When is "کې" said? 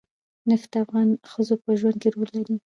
2.01-2.09